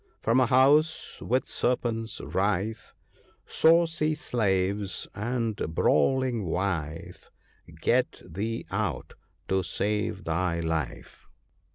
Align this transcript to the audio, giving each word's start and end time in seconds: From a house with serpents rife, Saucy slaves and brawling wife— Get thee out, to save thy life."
From 0.19 0.39
a 0.39 0.47
house 0.47 1.21
with 1.21 1.45
serpents 1.45 2.21
rife, 2.21 2.95
Saucy 3.45 4.15
slaves 4.15 5.07
and 5.13 5.55
brawling 5.75 6.43
wife— 6.43 7.29
Get 7.81 8.23
thee 8.25 8.65
out, 8.71 9.13
to 9.47 9.61
save 9.61 10.23
thy 10.23 10.59
life." 10.59 11.27